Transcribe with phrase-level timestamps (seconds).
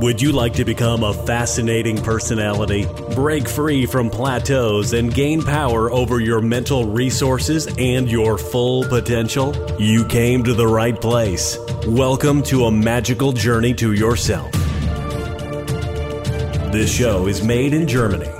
[0.00, 5.92] Would you like to become a fascinating personality, break free from plateaus, and gain power
[5.92, 9.54] over your mental resources and your full potential?
[9.78, 11.58] You came to the right place.
[11.86, 14.50] Welcome to a magical journey to yourself.
[16.72, 18.30] This show is made in Germany.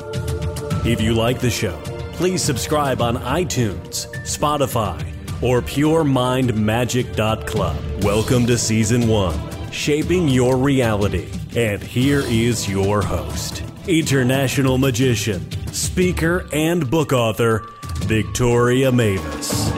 [0.91, 1.79] If you like the show,
[2.15, 4.99] please subscribe on iTunes, Spotify,
[5.43, 8.03] or PureMindMagic.club.
[8.03, 11.31] Welcome to Season 1, Shaping Your Reality.
[11.57, 17.67] And here is your host, international magician, speaker, and book author,
[18.03, 19.73] Victoria Mavis.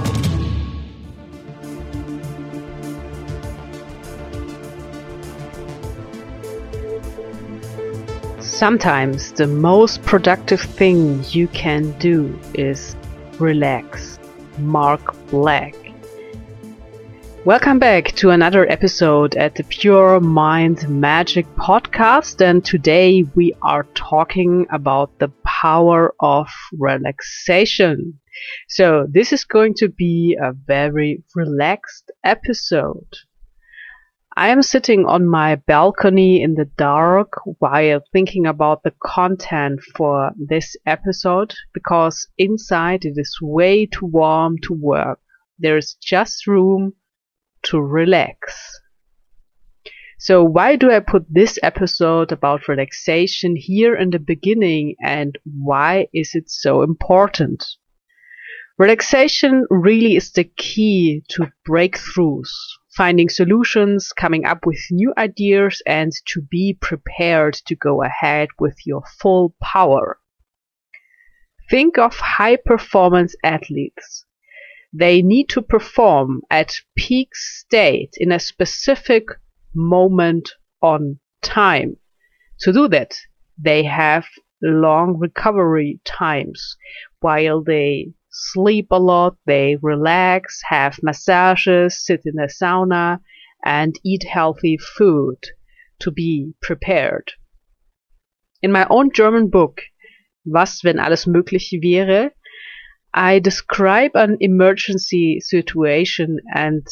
[8.38, 12.94] Sometimes the most productive thing you can do is
[13.38, 14.18] relax.
[14.58, 15.81] Mark Black.
[17.44, 22.40] Welcome back to another episode at the Pure Mind Magic podcast.
[22.40, 26.46] And today we are talking about the power of
[26.78, 28.20] relaxation.
[28.68, 33.12] So this is going to be a very relaxed episode.
[34.36, 40.30] I am sitting on my balcony in the dark while thinking about the content for
[40.38, 45.18] this episode because inside it is way too warm to work.
[45.58, 46.94] There is just room
[47.64, 48.80] to relax.
[50.18, 56.06] So why do I put this episode about relaxation here in the beginning and why
[56.14, 57.64] is it so important?
[58.78, 62.50] Relaxation really is the key to breakthroughs,
[62.96, 68.76] finding solutions, coming up with new ideas and to be prepared to go ahead with
[68.86, 70.18] your full power.
[71.68, 74.24] Think of high performance athletes.
[74.92, 79.24] They need to perform at peak state in a specific
[79.74, 80.50] moment
[80.82, 81.96] on time.
[82.60, 83.14] To do that,
[83.58, 84.26] they have
[84.62, 86.76] long recovery times
[87.20, 93.20] while they sleep a lot, they relax, have massages, sit in a sauna,
[93.64, 95.38] and eat healthy food
[96.00, 97.32] to be prepared.
[98.60, 99.80] In my own German book,
[100.44, 102.32] Was, wenn alles möglich wäre,
[103.14, 106.86] I describe an emergency situation and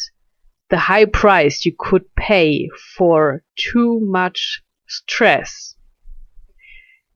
[0.68, 5.74] the high price you could pay for too much stress.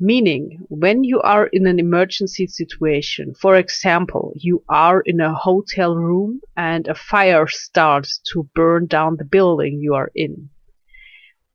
[0.01, 5.95] Meaning, when you are in an emergency situation, for example, you are in a hotel
[5.95, 10.49] room and a fire starts to burn down the building you are in.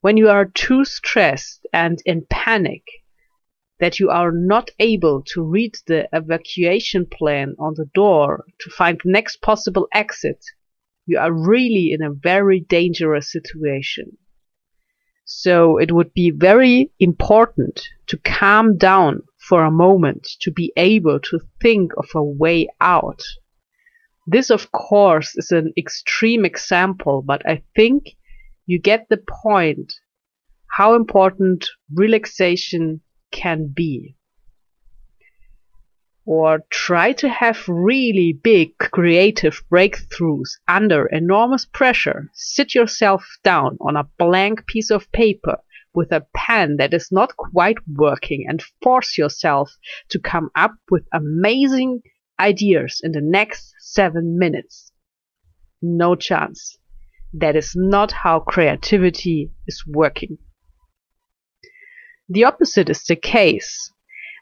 [0.02, 2.84] When you are too stressed and in panic,
[3.80, 9.00] that you are not able to read the evacuation plan on the door to find
[9.04, 10.44] the next possible exit,
[11.06, 14.18] you are really in a very dangerous situation.
[15.26, 21.20] So it would be very important to calm down for a moment to be able
[21.20, 23.22] to think of a way out.
[24.28, 28.10] This, of course, is an extreme example, but I think
[28.66, 29.94] you get the point
[30.78, 33.02] how important relaxation
[33.32, 34.16] can be.
[36.26, 42.30] Or try to have really big creative breakthroughs under enormous pressure.
[42.34, 45.58] Sit yourself down on a blank piece of paper
[45.94, 49.72] with a pen that is not quite working and force yourself
[50.10, 52.02] to come up with amazing
[52.40, 54.92] ideas in the next seven minutes.
[55.82, 56.78] No chance.
[57.34, 60.38] That is not how creativity is working.
[62.32, 63.92] The opposite is the case.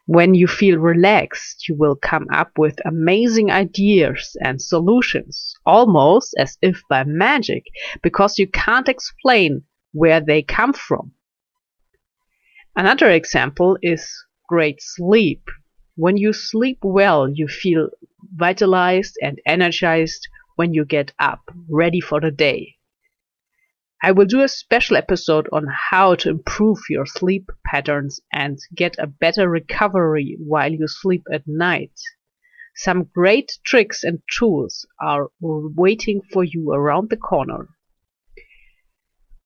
[0.07, 6.57] When you feel relaxed, you will come up with amazing ideas and solutions, almost as
[6.61, 7.63] if by magic,
[8.03, 11.13] because you can't explain where they come from.
[12.75, 15.43] Another example is great sleep.
[15.95, 17.89] When you sleep well, you feel
[18.35, 20.27] vitalized and energized
[20.57, 22.76] when you get up, ready for the day.
[24.03, 28.95] I will do a special episode on how to improve your sleep patterns and get
[28.99, 31.99] a better recovery while you sleep at night.
[32.75, 37.69] Some great tricks and tools are waiting for you around the corner.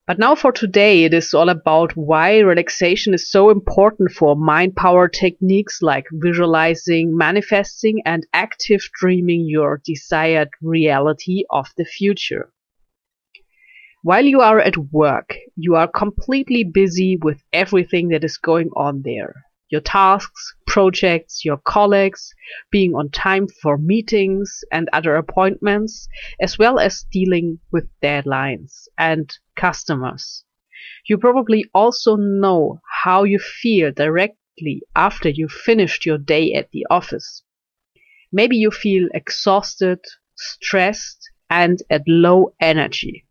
[0.06, 4.76] But now for today, it is all about why relaxation is so important for mind
[4.76, 12.52] power techniques like visualizing, manifesting, and active dreaming your desired reality of the future.
[14.04, 19.04] While you are at work, you are completely busy with everything that is going on
[19.04, 19.46] there.
[19.70, 22.34] Your tasks, projects, your colleagues,
[22.72, 26.08] being on time for meetings and other appointments,
[26.40, 30.46] as well as dealing with deadlines and customers.
[31.08, 36.88] You probably also know how you feel directly after you finished your day at the
[36.90, 37.44] office.
[38.32, 40.00] Maybe you feel exhausted,
[40.36, 43.28] stressed, and at low energy.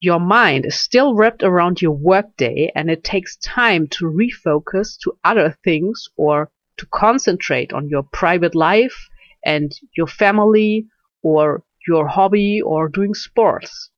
[0.00, 5.18] Your mind is still wrapped around your workday and it takes time to refocus to
[5.24, 9.08] other things or to concentrate on your private life
[9.44, 10.86] and your family
[11.22, 13.90] or your hobby or doing sports.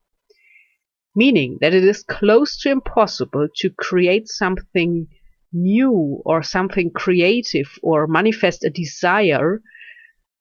[1.14, 5.06] Meaning that it is close to impossible to create something
[5.52, 9.60] new or something creative or manifest a desire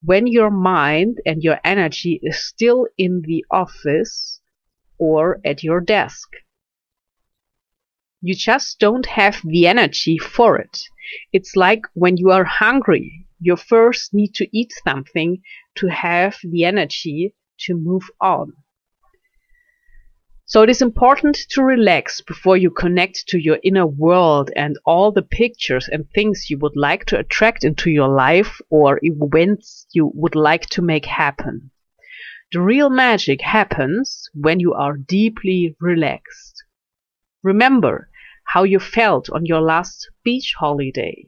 [0.01, 4.38] when your mind and your energy is still in the office
[4.99, 6.29] or at your desk.
[8.21, 10.77] You just don't have the energy for it.
[11.31, 15.41] It's like when you are hungry, you first need to eat something
[15.75, 18.53] to have the energy to move on.
[20.45, 25.11] So it is important to relax before you connect to your inner world and all
[25.11, 30.11] the pictures and things you would like to attract into your life or events you
[30.15, 31.69] would like to make happen.
[32.51, 36.63] The real magic happens when you are deeply relaxed.
[37.43, 38.09] Remember
[38.43, 41.27] how you felt on your last beach holiday.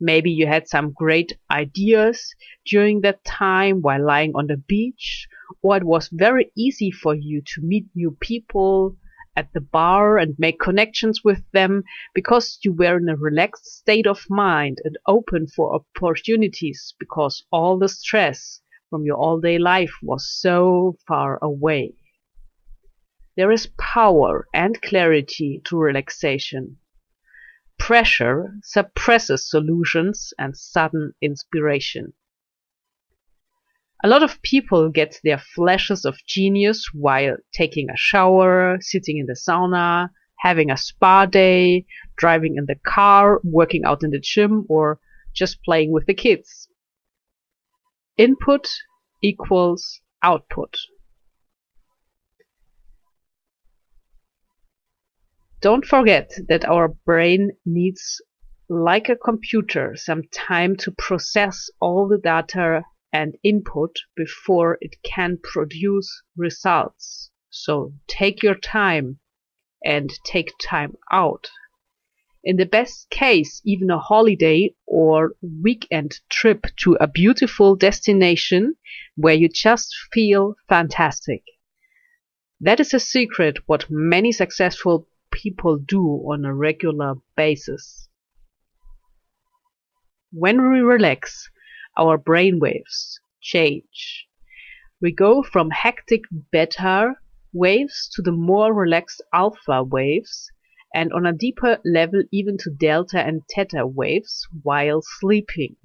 [0.00, 2.34] Maybe you had some great ideas
[2.66, 5.28] during that time while lying on the beach,
[5.62, 8.96] or it was very easy for you to meet new people
[9.36, 14.08] at the bar and make connections with them because you were in a relaxed state
[14.08, 19.94] of mind and open for opportunities because all the stress from your all day life
[20.02, 21.94] was so far away.
[23.36, 26.78] There is power and clarity to relaxation.
[27.78, 32.12] Pressure suppresses solutions and sudden inspiration.
[34.02, 39.26] A lot of people get their flashes of genius while taking a shower, sitting in
[39.26, 40.10] the sauna,
[40.40, 41.86] having a spa day,
[42.16, 44.98] driving in the car, working out in the gym, or
[45.34, 46.69] just playing with the kids.
[48.16, 48.68] Input
[49.22, 50.76] equals output.
[55.60, 58.22] Don't forget that our brain needs,
[58.68, 65.38] like a computer, some time to process all the data and input before it can
[65.42, 67.30] produce results.
[67.50, 69.18] So take your time
[69.84, 71.50] and take time out.
[72.42, 78.76] In the best case, even a holiday or weekend trip to a beautiful destination
[79.14, 81.42] where you just feel fantastic.
[82.58, 88.08] That is a secret what many successful people do on a regular basis.
[90.32, 91.50] When we relax,
[91.98, 94.26] our brainwaves change.
[95.02, 97.14] We go from hectic beta
[97.52, 100.50] waves to the more relaxed alpha waves
[100.94, 105.76] and on a deeper level even to delta and theta waves while sleeping.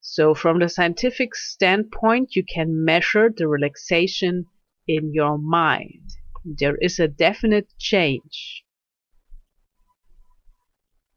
[0.00, 4.46] So from the scientific standpoint you can measure the relaxation
[4.86, 6.10] in your mind.
[6.44, 8.64] There is a definite change.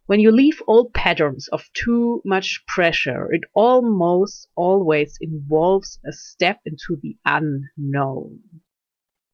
[0.07, 6.61] When you leave old patterns of too much pressure, it almost always involves a step
[6.65, 8.41] into the unknown.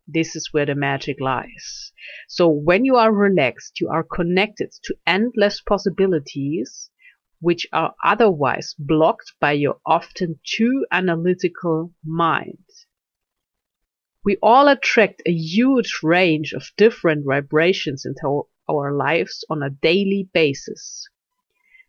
[0.07, 1.91] This is where the magic lies.
[2.27, 6.91] So when you are relaxed, you are connected to endless possibilities
[7.41, 12.63] which are otherwise blocked by your often too analytical mind.
[14.23, 20.29] We all attract a huge range of different vibrations into our lives on a daily
[20.33, 21.07] basis.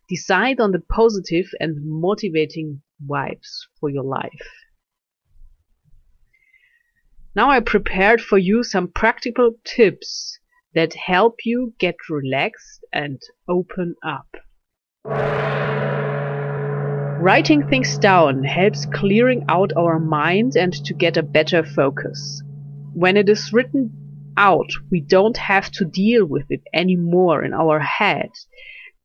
[0.09, 4.66] Decide on the positive and motivating vibes for your life.
[7.37, 10.39] Now I prepared for you some practical tips
[10.73, 14.25] that help you get relaxed and open up.
[17.21, 22.41] Writing things down helps clearing out our mind and to get a better focus.
[22.95, 24.71] When it is written out.
[24.89, 28.31] We don't have to deal with it anymore in our head.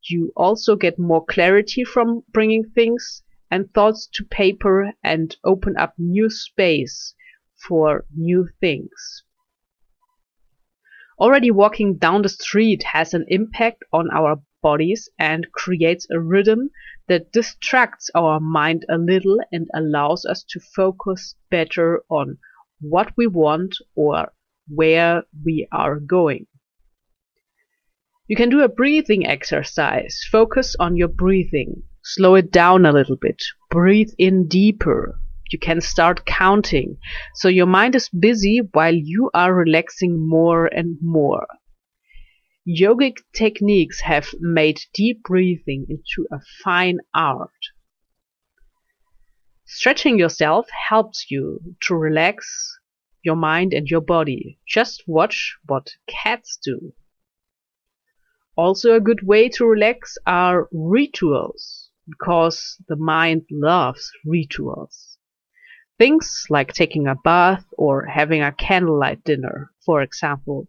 [0.08, 5.92] You also get more clarity from bringing things and thoughts to paper and open up
[5.98, 7.14] new space
[7.66, 9.22] for new things.
[11.18, 16.70] Already walking down the street has an impact on our bodies and creates a rhythm
[17.08, 22.38] that distracts our mind a little and allows us to focus better on
[22.80, 24.32] what we want or
[24.68, 26.46] where we are going.
[28.26, 30.24] You can do a breathing exercise.
[30.30, 31.82] Focus on your breathing.
[32.02, 33.42] Slow it down a little bit.
[33.68, 35.18] Breathe in deeper.
[35.52, 36.96] You can start counting.
[37.34, 41.46] So your mind is busy while you are relaxing more and more.
[42.66, 47.50] Yogic techniques have made deep breathing into a fine art.
[49.66, 52.78] Stretching yourself helps you to relax
[53.24, 54.58] your mind and your body.
[54.66, 56.92] Just watch what cats do.
[58.56, 65.11] Also, a good way to relax are rituals, because the mind loves rituals.
[66.02, 70.66] Things like taking a bath or having a candlelight dinner, for example.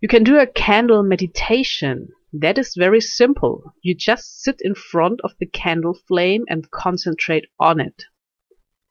[0.00, 2.10] You can do a candle meditation.
[2.32, 3.74] That is very simple.
[3.82, 8.04] You just sit in front of the candle flame and concentrate on it.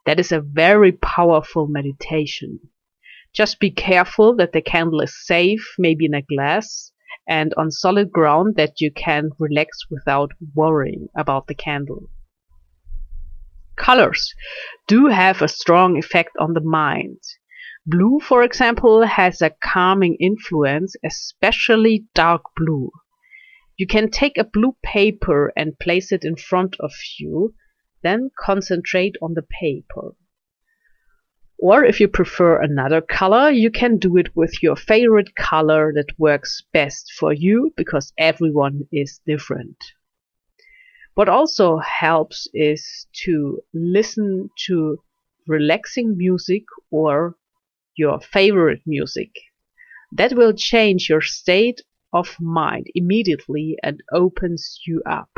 [0.05, 2.59] That is a very powerful meditation.
[3.31, 6.91] Just be careful that the candle is safe, maybe in a glass,
[7.25, 12.09] and on solid ground that you can relax without worrying about the candle.
[13.75, 14.34] Colors
[14.88, 17.20] do have a strong effect on the mind.
[17.86, 22.91] Blue, for example, has a calming influence, especially dark blue.
[23.77, 27.53] You can take a blue paper and place it in front of you,
[28.01, 30.15] then concentrate on the paper.
[31.60, 36.20] Or if you prefer another color, you can do it with your favorite color that
[36.20, 39.77] works best for you because everyone is different.
[41.15, 45.01] What also helps is to listen to
[45.48, 47.38] relaxing music or
[47.95, 49.31] your favorite music.
[50.12, 51.81] That will change your state
[52.12, 55.29] of mind immediately and opens you up.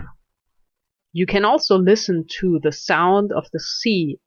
[1.13, 4.19] You can also listen to the sound of the sea,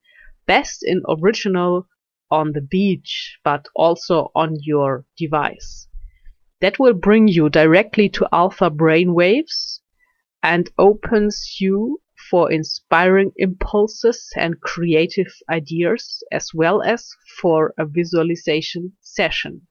[0.46, 1.88] best in original
[2.30, 5.88] on the beach, but also on your device.
[6.60, 9.79] That will bring you directly to alpha brain waves
[10.42, 17.08] and opens you for inspiring impulses and creative ideas as well as
[17.40, 19.66] for a visualization session.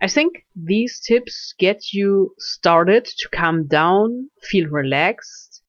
[0.00, 5.62] I think these tips get you started to calm down, feel relaxed,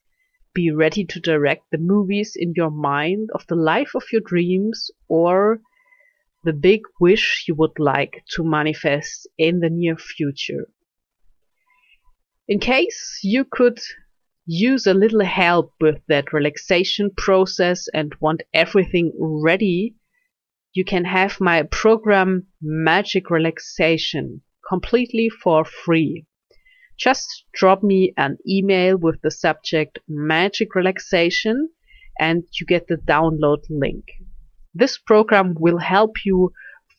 [0.53, 4.89] be ready to direct the movies in your mind of the life of your dreams
[5.08, 5.60] or
[6.43, 10.67] the big wish you would like to manifest in the near future.
[12.51, 13.79] In case you could
[14.46, 19.96] use a little help with that relaxation process and want everything ready,
[20.74, 26.25] you can have my program Magic Relaxation completely for free.
[26.98, 31.70] Just drop me an email with the subject Magic Relaxation
[32.20, 34.03] and you get the download link.
[34.74, 36.51] This program will help you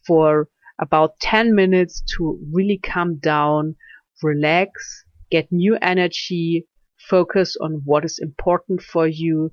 [0.06, 0.48] for
[0.80, 3.76] about 10 minutes to really calm down,
[4.22, 5.01] relax,
[5.32, 6.66] get new energy,
[7.08, 9.50] focus on what is important for you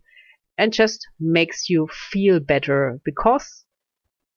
[0.57, 3.65] and just makes you feel better because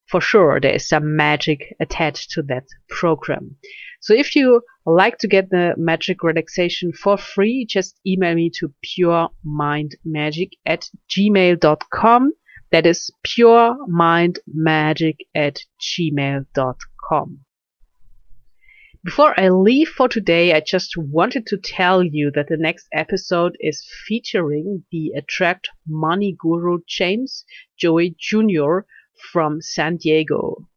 [0.07, 3.57] for sure there is some magic attached to that program.
[4.01, 8.73] So if you like to get the magic relaxation for free, just email me to
[8.87, 12.33] puremindmagic at gmail.com.
[12.71, 17.45] That is puremindmagic at gmail.com.
[19.05, 23.57] Before I leave for today, I just wanted to tell you that the next episode
[23.59, 27.45] is featuring the Attract Money Guru James
[27.77, 28.83] Joey Jr.
[29.33, 30.69] from San Diego.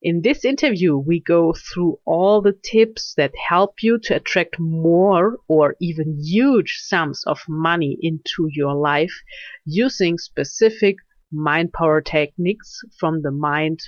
[0.00, 5.36] In this interview, we go through all the tips that help you to attract more
[5.46, 9.22] or even huge sums of money into your life
[9.66, 10.96] using specific
[11.30, 13.80] mind power techniques from the mind,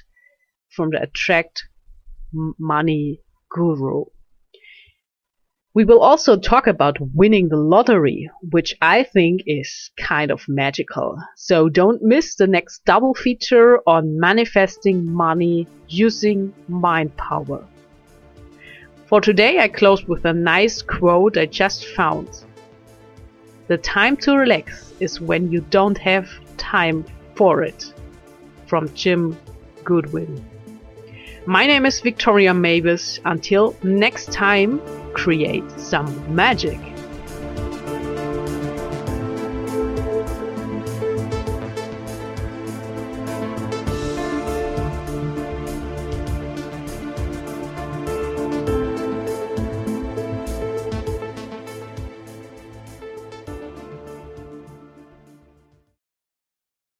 [0.68, 1.64] from the Attract
[2.30, 4.04] Money guru.
[5.73, 11.16] We will also talk about winning the lottery, which I think is kind of magical.
[11.37, 17.64] So don't miss the next double feature on manifesting money using mind power.
[19.07, 22.28] For today, I close with a nice quote I just found.
[23.69, 27.04] The time to relax is when you don't have time
[27.37, 27.92] for it.
[28.66, 29.37] From Jim
[29.85, 30.45] Goodwin.
[31.47, 33.18] My name is Victoria Mavis.
[33.25, 34.80] Until next time,
[35.14, 36.78] create some magic.